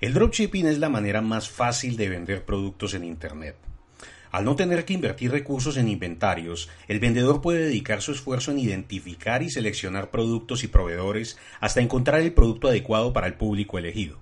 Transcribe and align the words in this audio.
El 0.00 0.14
dropshipping 0.14 0.66
es 0.66 0.78
la 0.78 0.88
manera 0.88 1.20
más 1.20 1.50
fácil 1.50 1.98
de 1.98 2.08
vender 2.08 2.46
productos 2.46 2.94
en 2.94 3.04
Internet. 3.04 3.54
Al 4.30 4.46
no 4.46 4.56
tener 4.56 4.86
que 4.86 4.94
invertir 4.94 5.30
recursos 5.30 5.76
en 5.76 5.88
inventarios, 5.88 6.70
el 6.88 7.00
vendedor 7.00 7.42
puede 7.42 7.64
dedicar 7.64 8.00
su 8.00 8.12
esfuerzo 8.12 8.50
en 8.50 8.60
identificar 8.60 9.42
y 9.42 9.50
seleccionar 9.50 10.10
productos 10.10 10.64
y 10.64 10.68
proveedores 10.68 11.36
hasta 11.60 11.82
encontrar 11.82 12.22
el 12.22 12.32
producto 12.32 12.68
adecuado 12.68 13.12
para 13.12 13.26
el 13.26 13.34
público 13.34 13.76
elegido. 13.76 14.16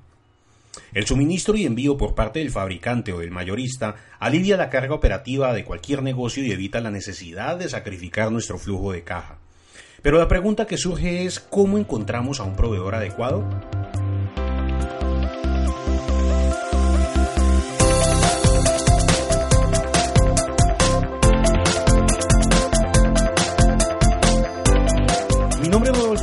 El 0.94 1.06
suministro 1.06 1.54
y 1.54 1.64
envío 1.64 1.96
por 1.96 2.16
parte 2.16 2.40
del 2.40 2.50
fabricante 2.50 3.12
o 3.12 3.20
del 3.20 3.30
mayorista 3.30 3.94
alivia 4.18 4.56
la 4.56 4.70
carga 4.70 4.94
operativa 4.94 5.52
de 5.52 5.64
cualquier 5.64 6.02
negocio 6.02 6.42
y 6.42 6.50
evita 6.50 6.80
la 6.80 6.90
necesidad 6.90 7.56
de 7.56 7.68
sacrificar 7.68 8.32
nuestro 8.32 8.58
flujo 8.58 8.90
de 8.90 9.04
caja. 9.04 9.38
Pero 10.02 10.18
la 10.18 10.26
pregunta 10.26 10.66
que 10.66 10.76
surge 10.76 11.24
es 11.24 11.38
¿cómo 11.38 11.78
encontramos 11.78 12.40
a 12.40 12.44
un 12.44 12.56
proveedor 12.56 12.96
adecuado? 12.96 13.48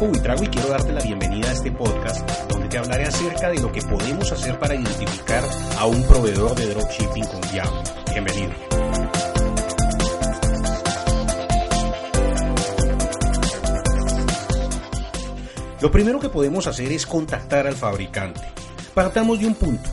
Rodolfo 0.06 0.08
Buitrago 0.08 0.44
y 0.44 0.48
quiero 0.48 0.70
darte 0.70 0.94
la 0.94 1.02
bienvenida 1.02 1.50
a 1.50 1.54
este 1.54 1.72
podcast 1.72 2.30
donde 2.48 2.68
te 2.68 2.78
hablaré 2.78 3.06
acerca 3.06 3.50
de 3.50 3.60
lo 3.60 3.72
que 3.72 3.82
podemos 3.82 4.32
hacer 4.32 4.60
para 4.60 4.76
identificar 4.76 5.44
a 5.80 5.86
un 5.86 6.04
proveedor 6.04 6.56
de 6.56 6.68
dropshipping 6.68 7.26
confiable. 7.26 7.82
Bienvenido. 8.12 8.52
Lo 15.82 15.92
primero 15.92 16.20
que 16.20 16.30
podemos 16.30 16.68
hacer 16.68 16.92
es 16.92 17.06
contactar 17.06 17.68
al 17.68 17.76
fabricante. 17.76 18.42
Partamos 18.94 19.40
de 19.40 19.48
un 19.48 19.56
punto. 19.56 19.90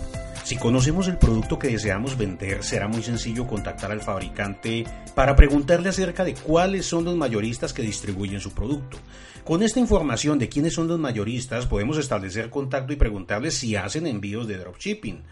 Si 0.52 0.58
conocemos 0.58 1.08
el 1.08 1.16
producto 1.16 1.58
que 1.58 1.68
deseamos 1.68 2.18
vender, 2.18 2.62
será 2.62 2.86
muy 2.86 3.02
sencillo 3.02 3.46
contactar 3.46 3.90
al 3.90 4.02
fabricante 4.02 4.84
para 5.14 5.34
preguntarle 5.34 5.88
acerca 5.88 6.24
de 6.24 6.34
cuáles 6.34 6.84
son 6.84 7.06
los 7.06 7.16
mayoristas 7.16 7.72
que 7.72 7.80
distribuyen 7.80 8.38
su 8.38 8.52
producto. 8.52 8.98
Con 9.44 9.62
esta 9.62 9.80
información 9.80 10.38
de 10.38 10.50
quiénes 10.50 10.74
son 10.74 10.88
los 10.88 10.98
mayoristas, 10.98 11.64
podemos 11.64 11.96
establecer 11.96 12.50
contacto 12.50 12.92
y 12.92 12.96
preguntarles 12.96 13.54
si 13.54 13.76
hacen 13.76 14.06
envíos 14.06 14.46
de 14.46 14.58
dropshipping 14.58 15.22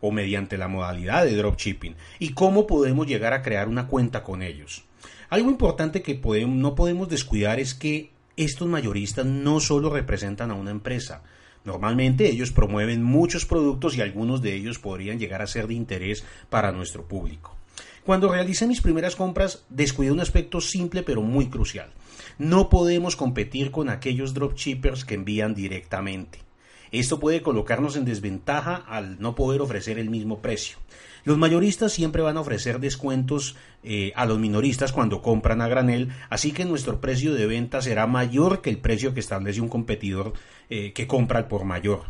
o 0.00 0.12
mediante 0.12 0.56
la 0.56 0.66
modalidad 0.66 1.26
de 1.26 1.36
dropshipping 1.36 1.94
y 2.18 2.32
cómo 2.32 2.66
podemos 2.66 3.06
llegar 3.06 3.34
a 3.34 3.42
crear 3.42 3.68
una 3.68 3.86
cuenta 3.86 4.22
con 4.22 4.42
ellos. 4.42 4.84
Algo 5.28 5.50
importante 5.50 6.00
que 6.00 6.18
no 6.48 6.74
podemos 6.74 7.06
descuidar 7.10 7.60
es 7.60 7.74
que 7.74 8.12
estos 8.38 8.66
mayoristas 8.66 9.26
no 9.26 9.60
solo 9.60 9.90
representan 9.90 10.50
a 10.50 10.54
una 10.54 10.70
empresa, 10.70 11.22
Normalmente 11.64 12.28
ellos 12.28 12.52
promueven 12.52 13.02
muchos 13.02 13.44
productos 13.44 13.96
y 13.96 14.00
algunos 14.00 14.40
de 14.42 14.54
ellos 14.54 14.78
podrían 14.78 15.18
llegar 15.18 15.42
a 15.42 15.46
ser 15.46 15.66
de 15.66 15.74
interés 15.74 16.24
para 16.48 16.72
nuestro 16.72 17.04
público. 17.06 17.56
Cuando 18.04 18.32
realicé 18.32 18.66
mis 18.66 18.80
primeras 18.80 19.14
compras, 19.14 19.64
descuidé 19.68 20.10
un 20.10 20.20
aspecto 20.20 20.60
simple 20.60 21.02
pero 21.02 21.22
muy 21.22 21.48
crucial. 21.48 21.90
No 22.38 22.70
podemos 22.70 23.14
competir 23.14 23.70
con 23.70 23.90
aquellos 23.90 24.32
dropshippers 24.32 25.04
que 25.04 25.14
envían 25.14 25.54
directamente. 25.54 26.49
Esto 26.92 27.20
puede 27.20 27.42
colocarnos 27.42 27.96
en 27.96 28.04
desventaja 28.04 28.74
al 28.74 29.20
no 29.20 29.34
poder 29.34 29.60
ofrecer 29.60 29.98
el 29.98 30.10
mismo 30.10 30.40
precio. 30.40 30.78
Los 31.24 31.38
mayoristas 31.38 31.92
siempre 31.92 32.22
van 32.22 32.36
a 32.36 32.40
ofrecer 32.40 32.80
descuentos 32.80 33.56
eh, 33.82 34.12
a 34.16 34.24
los 34.24 34.38
minoristas 34.38 34.92
cuando 34.92 35.22
compran 35.22 35.60
a 35.60 35.68
granel, 35.68 36.08
así 36.30 36.52
que 36.52 36.64
nuestro 36.64 37.00
precio 37.00 37.34
de 37.34 37.46
venta 37.46 37.82
será 37.82 38.06
mayor 38.06 38.62
que 38.62 38.70
el 38.70 38.78
precio 38.78 39.12
que 39.12 39.20
establece 39.20 39.60
un 39.60 39.68
competidor 39.68 40.32
eh, 40.70 40.92
que 40.92 41.06
compra 41.06 41.46
por 41.48 41.64
mayor. 41.64 42.04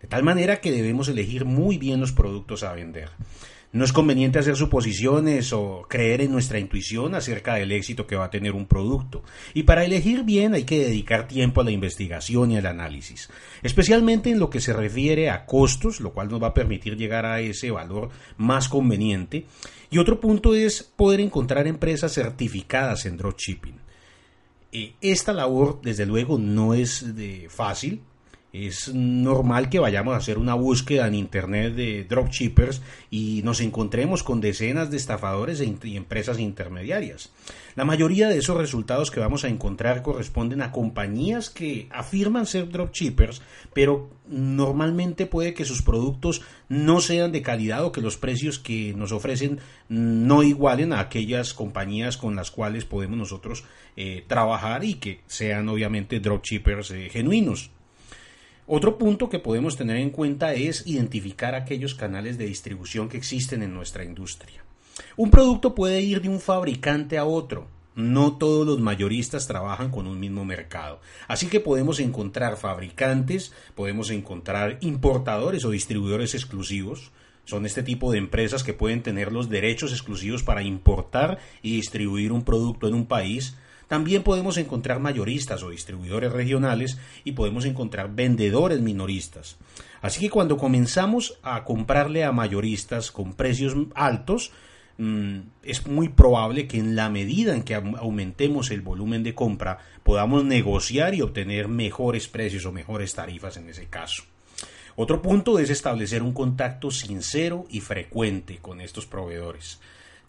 De 0.00 0.08
tal 0.08 0.22
manera 0.22 0.60
que 0.60 0.72
debemos 0.72 1.08
elegir 1.08 1.44
muy 1.44 1.78
bien 1.78 2.00
los 2.00 2.12
productos 2.12 2.62
a 2.62 2.72
vender. 2.72 3.10
No 3.72 3.86
es 3.86 3.92
conveniente 3.94 4.38
hacer 4.38 4.54
suposiciones 4.54 5.54
o 5.54 5.86
creer 5.88 6.20
en 6.20 6.30
nuestra 6.30 6.58
intuición 6.58 7.14
acerca 7.14 7.54
del 7.54 7.72
éxito 7.72 8.06
que 8.06 8.16
va 8.16 8.26
a 8.26 8.30
tener 8.30 8.52
un 8.52 8.66
producto. 8.66 9.22
Y 9.54 9.62
para 9.62 9.82
elegir 9.82 10.24
bien 10.24 10.52
hay 10.52 10.64
que 10.64 10.84
dedicar 10.84 11.26
tiempo 11.26 11.62
a 11.62 11.64
la 11.64 11.70
investigación 11.70 12.50
y 12.50 12.58
al 12.58 12.66
análisis, 12.66 13.30
especialmente 13.62 14.30
en 14.30 14.38
lo 14.38 14.50
que 14.50 14.60
se 14.60 14.74
refiere 14.74 15.30
a 15.30 15.46
costos, 15.46 16.00
lo 16.00 16.12
cual 16.12 16.28
nos 16.28 16.42
va 16.42 16.48
a 16.48 16.54
permitir 16.54 16.98
llegar 16.98 17.24
a 17.24 17.40
ese 17.40 17.70
valor 17.70 18.10
más 18.36 18.68
conveniente. 18.68 19.46
Y 19.90 19.96
otro 19.96 20.20
punto 20.20 20.54
es 20.54 20.82
poder 20.82 21.20
encontrar 21.20 21.66
empresas 21.66 22.12
certificadas 22.12 23.06
en 23.06 23.16
dropshipping. 23.16 23.80
Eh, 24.72 24.94
esta 25.00 25.32
labor, 25.32 25.80
desde 25.82 26.04
luego, 26.04 26.36
no 26.36 26.74
es 26.74 27.16
de 27.16 27.48
fácil, 27.48 28.02
es 28.52 28.92
normal 28.92 29.70
que 29.70 29.78
vayamos 29.78 30.12
a 30.12 30.18
hacer 30.18 30.36
una 30.36 30.54
búsqueda 30.54 31.08
en 31.08 31.14
Internet 31.14 31.74
de 31.74 32.04
dropshippers 32.04 32.82
y 33.10 33.40
nos 33.44 33.62
encontremos 33.62 34.22
con 34.22 34.42
decenas 34.42 34.90
de 34.90 34.98
estafadores 34.98 35.60
e 35.60 35.74
y 35.84 35.96
empresas 35.96 36.38
intermediarias. 36.38 37.32
La 37.76 37.86
mayoría 37.86 38.28
de 38.28 38.36
esos 38.36 38.58
resultados 38.58 39.10
que 39.10 39.20
vamos 39.20 39.44
a 39.44 39.48
encontrar 39.48 40.02
corresponden 40.02 40.60
a 40.60 40.70
compañías 40.70 41.48
que 41.48 41.88
afirman 41.90 42.44
ser 42.44 42.68
dropshippers, 42.68 43.40
pero 43.72 44.10
normalmente 44.28 45.24
puede 45.24 45.54
que 45.54 45.64
sus 45.64 45.80
productos 45.80 46.42
no 46.68 47.00
sean 47.00 47.32
de 47.32 47.40
calidad 47.40 47.86
o 47.86 47.92
que 47.92 48.02
los 48.02 48.18
precios 48.18 48.58
que 48.58 48.92
nos 48.92 49.12
ofrecen 49.12 49.60
no 49.88 50.42
igualen 50.42 50.92
a 50.92 51.00
aquellas 51.00 51.54
compañías 51.54 52.18
con 52.18 52.36
las 52.36 52.50
cuales 52.50 52.84
podemos 52.84 53.16
nosotros 53.16 53.64
eh, 53.96 54.24
trabajar 54.26 54.84
y 54.84 54.94
que 54.94 55.20
sean 55.26 55.70
obviamente 55.70 56.20
dropshippers 56.20 56.90
eh, 56.90 57.08
genuinos. 57.10 57.70
Otro 58.66 58.96
punto 58.96 59.28
que 59.28 59.40
podemos 59.40 59.76
tener 59.76 59.96
en 59.96 60.10
cuenta 60.10 60.54
es 60.54 60.86
identificar 60.86 61.54
aquellos 61.54 61.94
canales 61.94 62.38
de 62.38 62.46
distribución 62.46 63.08
que 63.08 63.16
existen 63.16 63.62
en 63.62 63.74
nuestra 63.74 64.04
industria. 64.04 64.64
Un 65.16 65.30
producto 65.30 65.74
puede 65.74 66.00
ir 66.00 66.20
de 66.20 66.28
un 66.28 66.40
fabricante 66.40 67.18
a 67.18 67.24
otro. 67.24 67.66
No 67.94 68.38
todos 68.38 68.66
los 68.66 68.80
mayoristas 68.80 69.46
trabajan 69.46 69.90
con 69.90 70.06
un 70.06 70.18
mismo 70.18 70.44
mercado. 70.44 71.00
Así 71.28 71.48
que 71.48 71.60
podemos 71.60 72.00
encontrar 72.00 72.56
fabricantes, 72.56 73.52
podemos 73.74 74.10
encontrar 74.10 74.78
importadores 74.80 75.64
o 75.64 75.70
distribuidores 75.70 76.34
exclusivos. 76.34 77.10
Son 77.44 77.66
este 77.66 77.82
tipo 77.82 78.12
de 78.12 78.18
empresas 78.18 78.62
que 78.62 78.72
pueden 78.72 79.02
tener 79.02 79.32
los 79.32 79.50
derechos 79.50 79.90
exclusivos 79.92 80.44
para 80.44 80.62
importar 80.62 81.38
y 81.60 81.74
distribuir 81.76 82.32
un 82.32 82.44
producto 82.44 82.86
en 82.86 82.94
un 82.94 83.06
país 83.06 83.56
también 83.92 84.22
podemos 84.22 84.56
encontrar 84.56 85.00
mayoristas 85.00 85.62
o 85.62 85.68
distribuidores 85.68 86.32
regionales 86.32 86.96
y 87.24 87.32
podemos 87.32 87.66
encontrar 87.66 88.14
vendedores 88.14 88.80
minoristas. 88.80 89.58
Así 90.00 90.18
que 90.18 90.30
cuando 90.30 90.56
comenzamos 90.56 91.38
a 91.42 91.62
comprarle 91.62 92.24
a 92.24 92.32
mayoristas 92.32 93.10
con 93.10 93.34
precios 93.34 93.76
altos, 93.94 94.50
mm, 94.96 95.40
es 95.62 95.86
muy 95.86 96.08
probable 96.08 96.66
que 96.66 96.78
en 96.78 96.96
la 96.96 97.10
medida 97.10 97.54
en 97.54 97.64
que 97.64 97.74
aumentemos 97.74 98.70
el 98.70 98.80
volumen 98.80 99.22
de 99.24 99.34
compra 99.34 99.80
podamos 100.02 100.42
negociar 100.42 101.14
y 101.14 101.20
obtener 101.20 101.68
mejores 101.68 102.28
precios 102.28 102.64
o 102.64 102.72
mejores 102.72 103.12
tarifas 103.12 103.58
en 103.58 103.68
ese 103.68 103.88
caso. 103.88 104.22
Otro 104.96 105.20
punto 105.20 105.58
es 105.58 105.68
establecer 105.68 106.22
un 106.22 106.32
contacto 106.32 106.90
sincero 106.90 107.66
y 107.68 107.80
frecuente 107.80 108.56
con 108.56 108.80
estos 108.80 109.04
proveedores. 109.04 109.80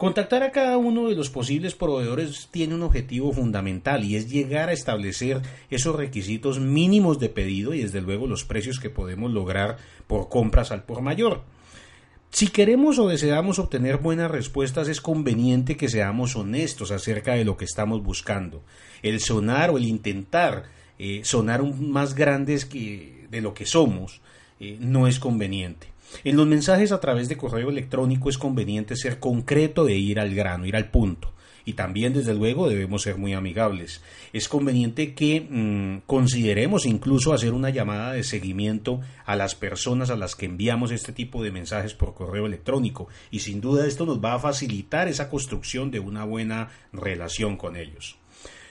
Contactar 0.04 0.42
a 0.42 0.50
cada 0.50 0.76
uno 0.76 1.08
de 1.08 1.14
los 1.14 1.30
posibles 1.30 1.74
proveedores 1.74 2.48
tiene 2.50 2.74
un 2.74 2.82
objetivo 2.82 3.32
fundamental 3.32 4.04
y 4.04 4.16
es 4.16 4.30
llegar 4.30 4.68
a 4.68 4.74
establecer 4.74 5.40
esos 5.70 5.96
requisitos 5.96 6.60
mínimos 6.60 7.18
de 7.18 7.30
pedido 7.30 7.72
y 7.72 7.80
desde 7.80 8.02
luego 8.02 8.26
los 8.26 8.44
precios 8.44 8.78
que 8.78 8.90
podemos 8.90 9.32
lograr 9.32 9.78
por 10.06 10.28
compras 10.28 10.72
al 10.72 10.82
por 10.82 11.00
mayor. 11.00 11.40
Si 12.28 12.48
queremos 12.48 12.98
o 12.98 13.08
deseamos 13.08 13.58
obtener 13.58 13.96
buenas 13.96 14.30
respuestas 14.30 14.88
es 14.88 15.00
conveniente 15.00 15.78
que 15.78 15.88
seamos 15.88 16.36
honestos 16.36 16.90
acerca 16.90 17.32
de 17.32 17.46
lo 17.46 17.56
que 17.56 17.64
estamos 17.64 18.02
buscando. 18.02 18.62
El 19.02 19.20
sonar 19.20 19.70
o 19.70 19.78
el 19.78 19.86
intentar 19.86 20.64
eh, 20.98 21.22
sonar 21.24 21.62
más 21.62 22.14
grandes 22.14 22.66
que 22.66 23.26
de 23.30 23.40
lo 23.40 23.54
que 23.54 23.64
somos 23.64 24.20
eh, 24.60 24.76
no 24.78 25.06
es 25.06 25.18
conveniente. 25.18 25.93
En 26.22 26.36
los 26.36 26.46
mensajes 26.46 26.92
a 26.92 27.00
través 27.00 27.28
de 27.28 27.36
correo 27.36 27.70
electrónico 27.70 28.30
es 28.30 28.38
conveniente 28.38 28.96
ser 28.96 29.18
concreto 29.18 29.88
e 29.88 29.96
ir 29.96 30.20
al 30.20 30.34
grano, 30.34 30.66
ir 30.66 30.76
al 30.76 30.90
punto. 30.90 31.32
y 31.66 31.72
también 31.72 32.12
desde 32.12 32.34
luego 32.34 32.68
debemos 32.68 33.00
ser 33.02 33.16
muy 33.16 33.32
amigables. 33.32 34.02
Es 34.34 34.48
conveniente 34.48 35.14
que 35.14 35.40
mm, 35.40 36.06
consideremos 36.06 36.84
incluso 36.84 37.32
hacer 37.32 37.54
una 37.54 37.70
llamada 37.70 38.12
de 38.12 38.22
seguimiento 38.22 39.00
a 39.24 39.34
las 39.34 39.54
personas 39.54 40.10
a 40.10 40.16
las 40.16 40.34
que 40.36 40.44
enviamos 40.44 40.90
este 40.90 41.12
tipo 41.12 41.42
de 41.42 41.52
mensajes 41.52 41.94
por 41.94 42.12
correo 42.12 42.44
electrónico 42.44 43.08
y 43.30 43.40
sin 43.40 43.62
duda 43.62 43.86
esto 43.86 44.04
nos 44.04 44.22
va 44.22 44.34
a 44.34 44.38
facilitar 44.38 45.08
esa 45.08 45.30
construcción 45.30 45.90
de 45.90 46.00
una 46.00 46.24
buena 46.24 46.68
relación 46.92 47.56
con 47.56 47.76
ellos. 47.76 48.18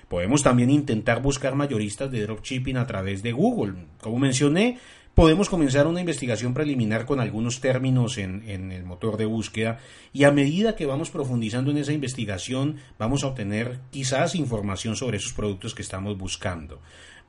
Podemos 0.07 0.43
también 0.43 0.69
intentar 0.69 1.23
buscar 1.23 1.55
mayoristas 1.55 2.11
de 2.11 2.21
dropshipping 2.21 2.77
a 2.77 2.85
través 2.85 3.23
de 3.23 3.31
Google. 3.31 3.87
Como 3.99 4.19
mencioné, 4.19 4.77
podemos 5.13 5.49
comenzar 5.49 5.87
una 5.87 5.99
investigación 5.99 6.53
preliminar 6.53 7.05
con 7.05 7.19
algunos 7.19 7.61
términos 7.61 8.17
en, 8.17 8.43
el 8.71 8.83
motor 8.83 9.17
de 9.17 9.25
búsqueda 9.25 9.79
y 10.11 10.23
a 10.23 10.31
medida 10.31 10.75
que 10.75 10.85
vamos 10.85 11.11
profundizando 11.11 11.71
en 11.71 11.77
esa 11.77 11.93
investigación 11.93 12.77
vamos 12.97 13.23
a 13.23 13.27
obtener 13.27 13.79
quizás 13.91 14.35
información 14.35 14.95
sobre 14.95 15.17
esos 15.17 15.33
productos 15.33 15.75
que 15.75 15.83
estamos 15.83 16.17
buscando. 16.17 16.79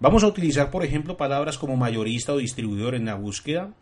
Vamos 0.01 0.25
a 0.25 0.29
utilizar, 0.29 0.71
por 0.71 0.85
ejemplo, 0.85 1.17
palabras 1.17 1.59
como 1.59 1.77
mayorista 1.77 2.33
o 2.33 2.39
distribuidor 2.39 2.95
en 2.95 3.05
la 3.05 3.15
búsqueda. 3.15 3.73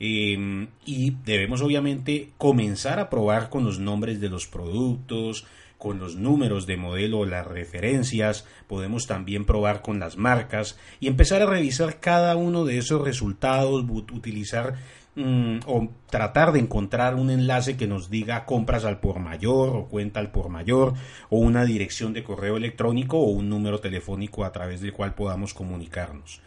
Em, 0.00 0.66
y 0.84 1.12
debemos 1.24 1.62
obviamente 1.62 2.30
comenzar 2.36 2.98
a 2.98 3.08
probar 3.08 3.50
con 3.50 3.64
los 3.64 3.78
nombres 3.78 4.20
de 4.20 4.28
los 4.28 4.48
productos, 4.48 5.46
con 5.82 5.98
los 5.98 6.14
números 6.14 6.64
de 6.68 6.76
modelo, 6.76 7.26
las 7.26 7.44
referencias, 7.44 8.46
podemos 8.68 9.08
también 9.08 9.44
probar 9.44 9.82
con 9.82 9.98
las 9.98 10.16
marcas 10.16 10.78
y 11.00 11.08
empezar 11.08 11.42
a 11.42 11.46
revisar 11.46 11.98
cada 11.98 12.36
uno 12.36 12.64
de 12.64 12.78
esos 12.78 13.02
resultados, 13.02 13.84
utilizar 13.90 14.76
mm, 15.16 15.58
o 15.66 15.88
tratar 16.08 16.52
de 16.52 16.60
encontrar 16.60 17.16
un 17.16 17.30
enlace 17.30 17.76
que 17.76 17.88
nos 17.88 18.10
diga 18.10 18.44
compras 18.44 18.84
al 18.84 19.00
por 19.00 19.18
mayor 19.18 19.70
o 19.70 19.86
cuenta 19.86 20.20
al 20.20 20.30
por 20.30 20.50
mayor 20.50 20.94
o 21.30 21.38
una 21.38 21.64
dirección 21.64 22.12
de 22.12 22.22
correo 22.22 22.56
electrónico 22.56 23.18
o 23.18 23.30
un 23.30 23.48
número 23.48 23.80
telefónico 23.80 24.44
a 24.44 24.52
través 24.52 24.82
del 24.82 24.92
cual 24.92 25.14
podamos 25.14 25.52
comunicarnos. 25.52 26.40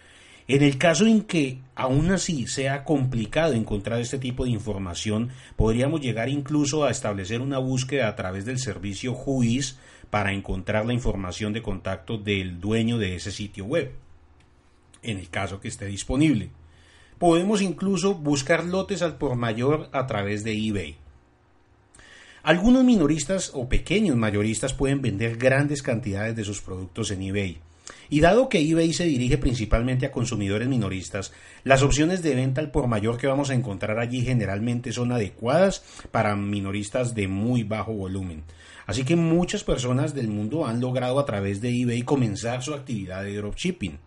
En 0.48 0.62
el 0.62 0.78
caso 0.78 1.08
en 1.08 1.24
que 1.24 1.60
aún 1.74 2.12
así 2.12 2.46
sea 2.46 2.84
complicado 2.84 3.54
encontrar 3.54 4.00
este 4.00 4.20
tipo 4.20 4.44
de 4.44 4.52
información, 4.52 5.30
podríamos 5.56 6.02
llegar 6.02 6.30
incluso 6.30 6.84
a 6.84 6.92
establecer 6.92 7.42
una 7.42 7.58
búsqueda 7.58 8.08
a 8.08 8.16
través 8.16 8.46
del 8.46 8.60
servicio 8.60 9.14
Whois 9.14 9.80
para 10.12 10.34
encontrar 10.34 10.86
la 10.86 10.94
información 10.94 11.52
de 11.52 11.64
contacto 11.64 12.20
del 12.20 12.62
dueño 12.62 13.00
de 13.00 13.16
ese 13.16 13.32
sitio 13.32 13.66
web, 13.66 13.94
en 15.02 15.18
el 15.18 15.30
caso 15.30 15.60
que 15.60 15.68
esté 15.68 15.88
disponible. 15.88 16.52
Podemos 17.18 17.64
incluso 17.64 18.14
buscar 18.14 18.66
lotes 18.66 19.02
al 19.02 19.18
por 19.18 19.36
mayor 19.36 19.90
a 19.94 20.06
través 20.06 20.44
de 20.44 20.54
eBay. 20.54 20.98
Algunos 22.44 22.84
minoristas 22.84 23.50
o 23.56 23.68
pequeños 23.68 24.16
mayoristas 24.16 24.74
pueden 24.74 25.02
vender 25.02 25.38
grandes 25.38 25.82
cantidades 25.82 26.36
de 26.36 26.44
sus 26.44 26.62
productos 26.62 27.10
en 27.10 27.24
eBay. 27.24 27.58
Y 28.10 28.20
dado 28.20 28.50
que 28.50 28.60
eBay 28.60 28.94
se 28.94 29.06
dirige 29.06 29.38
principalmente 29.38 30.06
a 30.06 30.12
consumidores 30.12 30.68
minoristas, 30.68 31.34
las 31.64 31.82
opciones 31.82 32.22
de 32.22 32.36
venta 32.36 32.62
al 32.62 32.72
por 32.72 32.88
mayor 32.88 33.18
que 33.18 33.28
vamos 33.28 33.50
a 33.50 33.54
encontrar 33.54 34.00
allí 34.00 34.22
generalmente 34.22 34.92
son 34.92 35.12
adecuadas 35.12 35.84
para 36.12 36.36
minoristas 36.36 37.16
de 37.16 37.28
muy 37.28 37.64
bajo 37.64 37.94
volumen. 37.94 38.44
Así 38.86 39.04
que 39.04 39.16
muchas 39.16 39.64
personas 39.64 40.14
del 40.14 40.28
mundo 40.28 40.66
han 40.66 40.80
logrado 40.80 41.20
a 41.20 41.26
través 41.26 41.62
de 41.62 41.70
eBay 41.82 42.04
comenzar 42.04 42.62
su 42.62 42.74
actividad 42.74 43.24
de 43.24 43.36
dropshipping. 43.36 43.98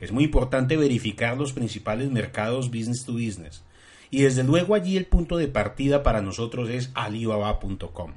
Es 0.00 0.12
muy 0.12 0.24
importante 0.24 0.76
verificar 0.76 1.36
los 1.36 1.52
principales 1.52 2.10
mercados 2.10 2.70
business 2.70 3.04
to 3.04 3.14
business. 3.14 3.64
Y 4.10 4.22
desde 4.22 4.44
luego 4.44 4.74
allí 4.74 4.96
el 4.96 5.06
punto 5.06 5.36
de 5.36 5.48
partida 5.48 6.02
para 6.02 6.22
nosotros 6.22 6.70
es 6.70 6.90
alibaba.com. 6.94 8.12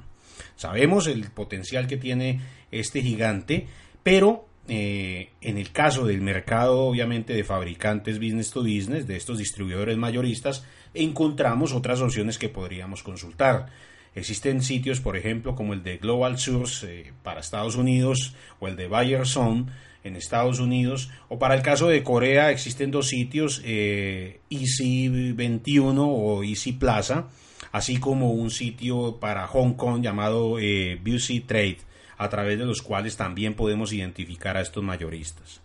Sabemos 0.55 1.07
el 1.07 1.29
potencial 1.31 1.87
que 1.87 1.97
tiene 1.97 2.41
este 2.71 3.01
gigante, 3.01 3.67
pero 4.03 4.48
eh, 4.69 5.31
en 5.41 5.57
el 5.57 5.71
caso 5.71 6.05
del 6.05 6.21
mercado, 6.21 6.81
obviamente, 6.81 7.33
de 7.33 7.43
fabricantes 7.43 8.19
business 8.19 8.51
to 8.51 8.61
business, 8.61 9.07
de 9.07 9.17
estos 9.17 9.37
distribuidores 9.37 9.97
mayoristas, 9.97 10.63
encontramos 10.93 11.73
otras 11.73 12.01
opciones 12.01 12.37
que 12.37 12.49
podríamos 12.49 13.03
consultar. 13.03 13.67
Existen 14.15 14.61
sitios, 14.61 14.99
por 14.99 15.17
ejemplo, 15.17 15.55
como 15.55 15.73
el 15.73 15.83
de 15.83 15.97
Global 15.97 16.37
Source 16.37 16.85
eh, 16.87 17.13
para 17.23 17.39
Estados 17.39 17.75
Unidos 17.75 18.35
o 18.59 18.67
el 18.67 18.75
de 18.75 18.87
Buyer 18.87 19.25
Zone 19.25 19.65
en 20.03 20.15
Estados 20.15 20.59
Unidos, 20.59 21.09
o 21.27 21.39
para 21.39 21.55
el 21.55 21.61
caso 21.61 21.87
de 21.87 22.03
Corea 22.03 22.51
existen 22.51 22.89
dos 22.89 23.09
sitios, 23.09 23.61
eh, 23.65 24.39
Easy 24.49 25.09
21 25.33 26.07
o 26.07 26.43
Easy 26.43 26.73
Plaza, 26.73 27.27
así 27.71 27.97
como 27.97 28.31
un 28.31 28.49
sitio 28.49 29.17
para 29.19 29.47
Hong 29.47 29.73
Kong 29.73 30.01
llamado 30.01 30.57
eh, 30.59 30.99
Trade 31.45 31.88
a 32.19 32.29
través 32.29 32.59
de 32.59 32.65
los 32.65 32.81
cuales 32.81 33.15
también 33.15 33.55
podemos 33.55 33.93
identificar 33.93 34.57
a 34.57 34.61
estos 34.61 34.83
mayoristas. 34.83 35.61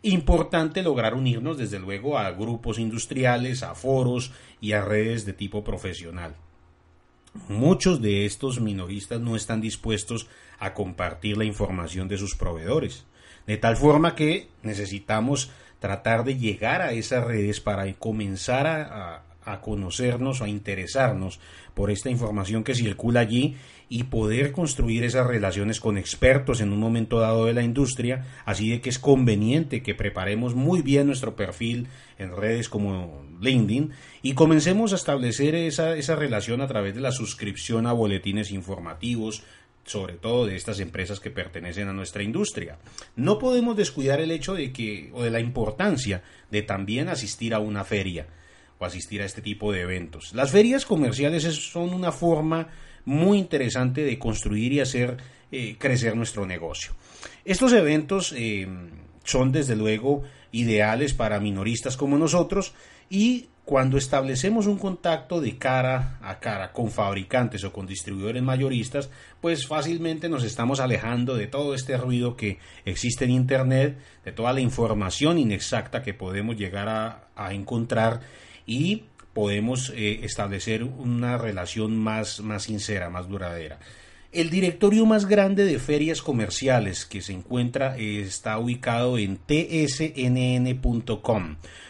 Importante 0.00 0.82
lograr 0.82 1.14
unirnos 1.14 1.58
desde 1.58 1.78
luego 1.78 2.18
a 2.18 2.30
grupos 2.30 2.78
industriales, 2.78 3.62
a 3.62 3.74
foros 3.74 4.32
y 4.58 4.72
a 4.72 4.80
redes 4.80 5.26
de 5.26 5.34
tipo 5.34 5.62
profesional. 5.62 6.34
Muchos 7.48 8.00
de 8.00 8.24
estos 8.24 8.58
minoristas 8.58 9.20
no 9.20 9.36
están 9.36 9.60
dispuestos 9.60 10.28
a 10.58 10.72
compartir 10.72 11.36
la 11.36 11.44
información 11.44 12.08
de 12.08 12.16
sus 12.16 12.34
proveedores, 12.34 13.04
de 13.46 13.58
tal 13.58 13.76
forma 13.76 14.14
que 14.14 14.48
necesitamos 14.62 15.50
tratar 15.78 16.24
de 16.24 16.38
llegar 16.38 16.80
a 16.80 16.92
esas 16.92 17.22
redes 17.22 17.60
para 17.60 17.92
comenzar 17.94 18.66
a, 18.66 19.16
a 19.16 19.22
conocernos, 19.60 20.42
a 20.42 20.48
interesarnos 20.48 21.40
por 21.74 21.90
esta 21.90 22.10
información 22.10 22.64
que 22.64 22.74
circula 22.74 23.20
allí 23.20 23.56
y 23.88 24.04
poder 24.04 24.52
construir 24.52 25.04
esas 25.04 25.26
relaciones 25.26 25.80
con 25.80 25.96
expertos 25.96 26.60
en 26.60 26.72
un 26.72 26.78
momento 26.78 27.20
dado 27.20 27.46
de 27.46 27.54
la 27.54 27.62
industria, 27.62 28.26
así 28.44 28.70
de 28.70 28.80
que 28.80 28.90
es 28.90 28.98
conveniente 28.98 29.82
que 29.82 29.94
preparemos 29.94 30.54
muy 30.54 30.82
bien 30.82 31.06
nuestro 31.06 31.36
perfil 31.36 31.88
en 32.18 32.36
redes 32.36 32.68
como 32.68 33.24
LinkedIn 33.40 33.92
y 34.22 34.34
comencemos 34.34 34.92
a 34.92 34.96
establecer 34.96 35.54
esa, 35.54 35.96
esa 35.96 36.16
relación 36.16 36.60
a 36.60 36.66
través 36.66 36.94
de 36.94 37.00
la 37.00 37.12
suscripción 37.12 37.86
a 37.86 37.92
boletines 37.92 38.50
informativos, 38.50 39.42
sobre 39.84 40.14
todo 40.14 40.46
de 40.46 40.56
estas 40.56 40.80
empresas 40.80 41.18
que 41.18 41.30
pertenecen 41.30 41.88
a 41.88 41.94
nuestra 41.94 42.22
industria. 42.22 42.78
No 43.16 43.38
podemos 43.38 43.76
descuidar 43.76 44.20
el 44.20 44.30
hecho 44.30 44.54
de 44.54 44.72
que 44.72 45.10
o 45.14 45.22
de 45.22 45.30
la 45.30 45.40
importancia 45.40 46.22
de 46.50 46.62
también 46.62 47.08
asistir 47.08 47.54
a 47.54 47.60
una 47.60 47.84
feria 47.84 48.26
o 48.78 48.84
asistir 48.84 49.22
a 49.22 49.24
este 49.24 49.42
tipo 49.42 49.72
de 49.72 49.82
eventos. 49.82 50.32
Las 50.34 50.50
ferias 50.50 50.84
comerciales 50.84 51.44
son 51.44 51.92
una 51.94 52.12
forma 52.12 52.68
muy 53.04 53.38
interesante 53.38 54.02
de 54.04 54.18
construir 54.18 54.72
y 54.72 54.80
hacer 54.80 55.16
eh, 55.50 55.76
crecer 55.78 56.14
nuestro 56.14 56.46
negocio. 56.46 56.92
Estos 57.44 57.72
eventos 57.72 58.34
eh, 58.36 58.68
son 59.24 59.50
desde 59.50 59.76
luego 59.76 60.22
ideales 60.52 61.14
para 61.14 61.40
minoristas 61.40 61.96
como 61.96 62.18
nosotros 62.18 62.74
y 63.10 63.48
cuando 63.68 63.98
establecemos 63.98 64.66
un 64.66 64.78
contacto 64.78 65.42
de 65.42 65.58
cara 65.58 66.18
a 66.22 66.40
cara 66.40 66.72
con 66.72 66.90
fabricantes 66.90 67.64
o 67.64 67.72
con 67.72 67.86
distribuidores 67.86 68.42
mayoristas, 68.42 69.10
pues 69.42 69.66
fácilmente 69.66 70.30
nos 70.30 70.42
estamos 70.42 70.80
alejando 70.80 71.36
de 71.36 71.48
todo 71.48 71.74
este 71.74 71.98
ruido 71.98 72.34
que 72.34 72.58
existe 72.86 73.26
en 73.26 73.30
Internet, 73.30 73.98
de 74.24 74.32
toda 74.32 74.54
la 74.54 74.60
información 74.60 75.38
inexacta 75.38 76.02
que 76.02 76.14
podemos 76.14 76.56
llegar 76.56 76.88
a, 76.88 77.28
a 77.36 77.52
encontrar 77.52 78.20
y 78.68 79.02
podemos 79.32 79.92
eh, 79.96 80.20
establecer 80.22 80.84
una 80.84 81.38
relación 81.38 81.96
más, 81.96 82.40
más 82.40 82.64
sincera, 82.64 83.10
más 83.10 83.28
duradera. 83.28 83.80
El 84.30 84.50
directorio 84.50 85.06
más 85.06 85.24
grande 85.24 85.64
de 85.64 85.78
ferias 85.78 86.20
comerciales 86.20 87.06
que 87.06 87.22
se 87.22 87.32
encuentra 87.32 87.96
está 87.96 88.58
ubicado 88.58 89.16
en 89.16 89.38
tsnn.com. 89.38 90.76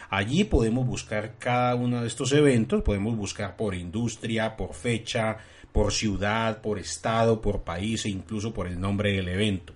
Allí 0.09 0.45
podemos 0.45 0.87
buscar 0.87 1.35
cada 1.37 1.75
uno 1.75 2.01
de 2.01 2.07
estos 2.07 2.31
eventos, 2.31 2.81
podemos 2.81 3.17
buscar 3.17 3.57
por 3.57 3.75
industria, 3.75 4.55
por 4.55 4.73
fecha, 4.73 5.37
por 5.73 5.91
ciudad, 5.91 6.61
por 6.61 6.79
estado, 6.79 7.41
por 7.41 7.63
país 7.63 8.05
e 8.05 8.09
incluso 8.09 8.53
por 8.53 8.67
el 8.67 8.79
nombre 8.79 9.11
del 9.11 9.27
evento. 9.27 9.73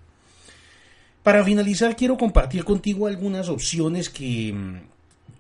Para 1.22 1.44
finalizar, 1.44 1.96
quiero 1.96 2.18
compartir 2.18 2.64
contigo 2.64 3.08
algunas 3.08 3.50
opciones 3.50 4.10
que 4.10 4.54
mm, 4.54 4.93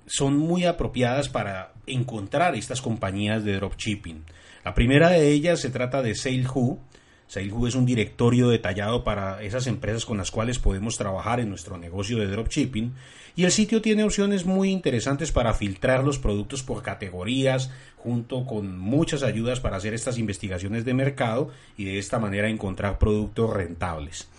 son 0.05 0.38
muy 0.38 0.65
apropiadas 0.65 1.29
para 1.29 1.74
encontrar 1.88 2.55
estas 2.55 2.81
compañías 2.81 3.43
de 3.43 3.55
dropshipping. 3.55 4.24
La 4.63 4.74
primera 4.74 5.10
de 5.10 5.31
ellas 5.31 5.60
se 5.60 5.69
trata 5.69 6.01
de 6.01 6.15
SaleWho. 6.15 6.79
SaleWho 7.27 7.67
es 7.67 7.75
un 7.75 7.86
directorio 7.86 8.50
detallado 8.50 9.03
para 9.03 9.41
esas 9.43 9.67
empresas 9.67 10.05
con 10.05 10.17
las 10.17 10.31
cuales 10.31 10.60
podemos 10.60 10.98
trabajar 10.98 11.39
en 11.39 11.50
nuestro 11.50 11.77
negocio 11.77 12.17
de 12.17 12.27
dropshipping 12.27 12.93
y 13.36 13.45
el 13.45 13.51
sitio 13.51 13.81
tiene 13.81 14.03
opciones 14.03 14.45
muy 14.45 14.69
interesantes 14.69 15.31
para 15.31 15.53
filtrar 15.53 16.03
los 16.03 16.19
productos 16.19 16.62
por 16.63 16.83
categorías 16.83 17.72
junto 17.98 18.45
con 18.45 18.77
muchas 18.77 19.24
ayudas 19.24 19.60
para 19.60 19.77
hacer 19.77 19.93
estas 19.93 20.17
investigaciones 20.17 20.86
de 20.86 20.93
mercado 20.93 21.50
y 21.77 21.86
de 21.86 21.98
esta 21.98 22.19
manera 22.19 22.50
encontrar 22.50 23.00
productos 23.00 23.50
rentables. 23.51 24.29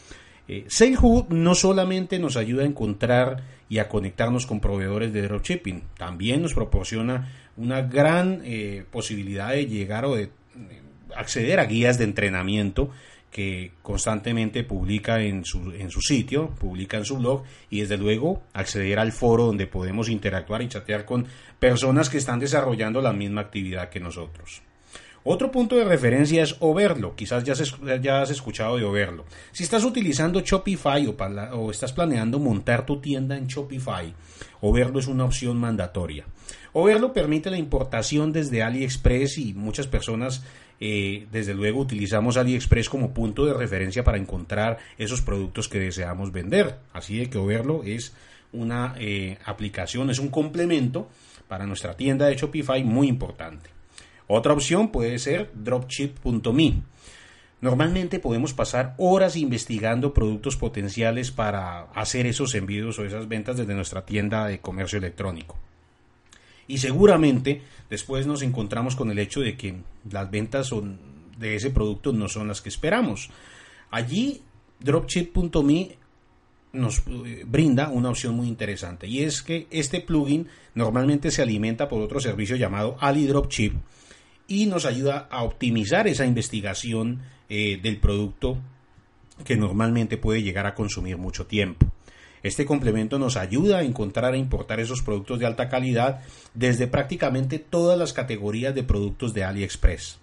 Eh, 0.46 0.66
no 1.30 1.54
solamente 1.54 2.18
nos 2.18 2.36
ayuda 2.36 2.64
a 2.64 2.66
encontrar 2.66 3.42
y 3.68 3.78
a 3.78 3.88
conectarnos 3.88 4.46
con 4.46 4.60
proveedores 4.60 5.12
de 5.12 5.22
dropshipping, 5.22 5.82
también 5.96 6.42
nos 6.42 6.52
proporciona 6.52 7.32
una 7.56 7.82
gran 7.82 8.42
eh, 8.44 8.84
posibilidad 8.90 9.50
de 9.50 9.66
llegar 9.66 10.04
o 10.04 10.14
de 10.16 10.24
eh, 10.24 10.30
acceder 11.16 11.60
a 11.60 11.64
guías 11.64 11.98
de 11.98 12.04
entrenamiento 12.04 12.90
que 13.30 13.72
constantemente 13.82 14.62
publica 14.62 15.20
en 15.22 15.44
su, 15.44 15.72
en 15.72 15.90
su 15.90 16.00
sitio, 16.00 16.50
publica 16.50 16.98
en 16.98 17.04
su 17.04 17.16
blog 17.16 17.42
y 17.70 17.80
desde 17.80 17.96
luego 17.96 18.42
acceder 18.52 18.98
al 18.98 19.12
foro 19.12 19.46
donde 19.46 19.66
podemos 19.66 20.08
interactuar 20.08 20.62
y 20.62 20.68
chatear 20.68 21.04
con 21.04 21.26
personas 21.58 22.10
que 22.10 22.18
están 22.18 22.38
desarrollando 22.38 23.00
la 23.00 23.12
misma 23.12 23.40
actividad 23.40 23.88
que 23.88 23.98
nosotros. 23.98 24.62
Otro 25.26 25.50
punto 25.50 25.76
de 25.76 25.87
referencia 25.87 26.43
es 26.43 26.54
Overlo. 26.61 27.16
Quizás 27.16 27.45
ya 27.45 27.54
has, 28.21 28.31
escuchado 28.31 28.76
de 28.76 28.85
Overlo. 28.85 29.25
Si 29.52 29.62
estás 29.62 29.83
utilizando 29.83 30.40
Shopify 30.40 31.07
o, 31.07 31.16
o, 31.57 31.71
estás 31.71 31.95
planeando 31.95 32.38
montar 32.38 32.85
tu 32.85 33.00
tienda 33.00 33.35
en 33.35 33.47
Shopify, 33.47 34.12
Overlo 34.61 34.99
es 34.99 35.07
una 35.07 35.25
opción 35.25 35.57
mandatoria. 35.57 36.26
Overlo 36.75 37.14
permite 37.14 37.49
la 37.49 37.57
importación 37.57 38.35
desde 38.35 38.62
AliExpress 38.62 39.38
y 39.38 39.54
muchas 39.54 39.87
personas 39.87 40.45
eh, 40.78 41.26
desde 41.33 41.54
luego 41.54 41.81
utilizamos 41.81 42.37
AliExpress 42.37 42.90
como 42.90 43.14
punto 43.14 43.47
de 43.47 43.54
referencia 43.54 44.04
para 44.04 44.19
encontrar 44.19 44.76
esos 44.99 45.23
productos 45.23 45.71
que 45.71 45.78
deseamos 45.78 46.33
vender. 46.33 46.76
Así 46.93 47.16
de 47.16 47.31
que 47.31 47.38
Overlo 47.38 47.83
es 47.83 48.12
una 48.52 48.95
eh, 48.99 49.38
aplicación, 49.47 50.11
es 50.11 50.19
un 50.19 50.28
complemento 50.28 51.09
para 51.49 51.64
nuestra 51.64 51.97
tienda 51.97 52.26
de 52.26 52.37
Shopify 52.37 52.85
muy 52.85 53.09
importante. 53.09 53.71
Otra 54.26 54.52
opción 54.52 54.90
puede 54.90 55.19
ser 55.19 55.50
dropship.me. 55.54 56.83
Normalmente 57.61 58.19
podemos 58.19 58.52
pasar 58.52 58.95
horas 58.99 59.37
investigando 59.37 60.12
productos 60.12 60.57
potenciales 60.57 61.31
para 61.31 61.85
hacer 61.95 62.26
esos 62.26 62.54
envíos 62.54 62.99
o 62.99 63.04
esas 63.04 63.28
ventas 63.28 63.57
desde 63.57 63.75
nuestra 63.75 64.04
tienda 64.04 64.47
de 64.47 64.61
comercio 64.61 64.99
electrónico. 64.99 65.57
Y 66.66 66.78
seguramente 66.78 67.62
después 67.90 68.26
nos 68.26 68.43
encontramos 68.43 68.97
con 68.97 69.11
el 69.11 69.19
hecho 69.19 69.40
de 69.40 69.57
que 69.57 69.76
las 70.11 70.31
ventas 70.31 70.71
de 71.38 71.57
ese 71.57 71.71
producto 71.71 72.12
no 72.12 72.28
son 72.28 72.49
las 72.49 72.61
que 72.61 72.69
esperamos. 72.69 73.31
Allí 73.90 74.43
dropship.me 74.81 75.97
nos 76.73 76.99
eh, 77.07 77.45
brinda 77.47 77.88
una 77.88 78.11
opción 78.11 78.35
muy 78.35 78.49
interesante 78.49 79.07
y 79.07 79.23
es 79.23 79.43
que 79.43 79.69
este 79.71 80.00
plugin 80.00 80.49
normalmente 80.75 81.31
se 81.31 81.40
alimenta 81.40 81.88
por 81.88 82.02
otro 82.02 82.21
servicio 82.21 82.57
llamado 82.57 82.97
AliDropShip 83.00 83.75
y 84.46 84.66
nos 84.66 84.84
ayuda 84.84 85.28
a 85.30 85.42
optimizar 85.42 86.06
esa 86.06 86.26
investigación 86.26 87.22
eh, 87.48 87.78
del 87.82 87.98
producto 87.98 88.58
que 89.44 89.56
normalmente 89.56 90.16
puede 90.16 90.42
llegar 90.42 90.66
a 90.66 90.74
consumir 90.74 91.16
mucho 91.16 91.46
tiempo. 91.46 91.86
Este 92.42 92.66
complemento 92.66 93.18
nos 93.18 93.36
ayuda 93.36 93.78
a 93.78 93.82
encontrar 93.82 94.34
e 94.34 94.38
importar 94.38 94.78
esos 94.78 95.00
productos 95.02 95.38
de 95.38 95.46
alta 95.46 95.68
calidad 95.70 96.20
desde 96.52 96.86
prácticamente 96.86 97.58
todas 97.58 97.98
las 97.98 98.12
categorías 98.12 98.74
de 98.74 98.82
productos 98.82 99.32
de 99.32 99.44
AliExpress. 99.44 100.18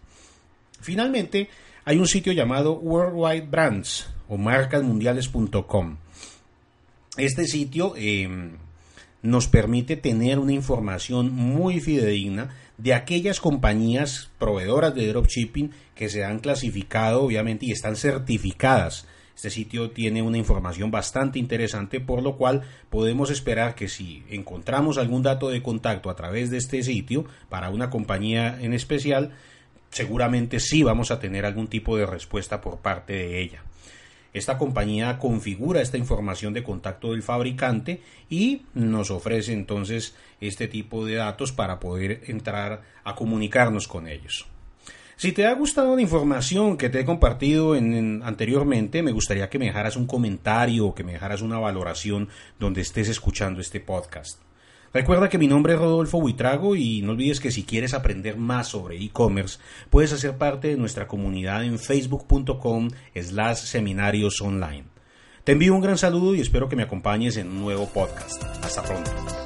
Finalmente, 0.80 1.50
hay 1.84 1.98
un 1.98 2.08
sitio 2.08 2.32
llamado 2.32 2.74
Worldwide 2.74 3.48
Brands 3.48 4.08
o 4.30 4.38
marcasmundiales.com. 4.38 5.98
Este 7.18 7.46
sitio 7.46 7.94
em, 7.98 8.58
nos 9.22 9.48
permite 9.48 9.98
tener 9.98 10.40
una 10.40 10.54
información 10.54 11.32
muy 11.32 11.80
fidedigna 11.80 12.50
de 12.78 12.94
aquellas 12.94 13.40
compañías 13.40 14.32
proveedoras 14.40 14.96
de 14.96 15.08
dropshipping 15.08 15.72
que 15.94 16.10
se 16.10 16.24
han 16.24 16.40
clasificado 16.40 17.22
obviamente 17.22 17.68
y 17.68 17.72
están 17.72 17.96
certificadas. 17.96 19.06
Este 19.36 19.50
sitio 19.50 19.92
tiene 19.92 20.22
una 20.22 20.38
información 20.38 20.92
bastante 20.92 21.40
interesante 21.40 22.00
por 22.00 22.22
lo 22.22 22.38
cual 22.38 22.64
podemos 22.90 23.30
esperar 23.32 23.76
que 23.76 23.88
si 23.88 24.24
encontramos 24.30 24.98
algún 24.98 25.24
dato 25.24 25.50
de 25.50 25.62
contacto 25.62 26.10
a 26.10 26.16
través 26.16 26.50
de 26.50 26.58
este 26.58 26.84
sitio 26.84 27.26
para 27.50 27.70
una 27.70 27.90
compañía 27.90 28.58
en 28.62 28.74
especial, 28.74 29.32
seguramente 29.90 30.60
sí 30.60 30.84
vamos 30.84 31.12
a 31.12 31.20
tener 31.20 31.46
algún 31.46 31.68
tipo 31.68 31.98
de 31.98 32.06
respuesta 32.06 32.62
por 32.62 32.80
parte 32.80 33.14
de 33.14 33.42
ella. 33.42 33.64
Esta 34.34 34.58
compañía 34.58 35.18
configura 35.18 35.82
esta 35.82 35.98
información 35.98 36.54
de 36.54 36.64
contacto 36.64 37.12
del 37.12 37.24
fabricante 37.24 38.02
y 38.30 38.64
nos 38.74 39.12
ofrece 39.12 39.52
entonces 39.54 40.16
este 40.40 40.68
tipo 40.68 41.06
de 41.06 41.16
datos 41.16 41.52
para 41.52 41.80
poder 41.80 42.22
entrar 42.28 42.82
a 43.04 43.16
comunicarnos 43.16 43.88
con 43.88 44.08
ellos. 44.08 44.48
Si 45.18 45.34
te 45.34 45.46
ha 45.46 45.54
gustado 45.54 45.96
la 45.96 46.02
información 46.02 46.78
que 46.78 46.90
te 46.90 47.02
he 47.02 47.06
compartido 47.06 47.74
anteriormente, 47.74 49.04
me 49.04 49.12
gustaría 49.12 49.50
que 49.50 49.60
me 49.60 49.66
dejaras 49.66 49.96
un 49.96 50.08
comentario 50.08 50.88
o 50.88 50.96
que 50.96 51.04
me 51.04 51.12
dejaras 51.12 51.42
una 51.42 51.60
valoración 51.60 52.30
donde 52.58 52.82
estés 52.82 53.08
escuchando 53.08 53.62
este 53.62 53.80
podcast. 53.80 54.40
Recuerda 54.94 55.30
que 55.30 55.38
mi 55.38 55.48
nombre 55.48 55.74
es 55.74 55.80
Rodolfo 55.80 56.20
Buitrago 56.20 56.76
y 56.76 57.02
no 57.02 57.14
olvides 57.14 57.40
que 57.40 57.52
si 57.52 57.64
quieres 57.64 57.94
aprender 57.94 58.36
más 58.38 58.68
sobre 58.68 58.98
e-commerce, 58.98 59.58
puedes 59.90 60.12
hacer 60.12 60.38
parte 60.38 60.68
de 60.68 60.78
nuestra 60.78 61.08
comunidad 61.08 61.64
en 61.64 61.80
facebook.com 61.80 62.90
slash 63.16 63.58
seminarios 63.58 64.42
online. 64.42 64.86
Te 65.44 65.54
envío 65.54 65.74
un 65.74 65.82
gran 65.82 65.98
saludo 65.98 66.36
y 66.36 66.42
espero 66.42 66.68
que 66.68 66.76
me 66.76 66.84
acompañes 66.84 67.38
en 67.38 67.48
un 67.48 67.62
nuevo 67.62 67.88
podcast. 67.88 68.44
Hasta 68.64 68.84
pronto. 68.84 69.41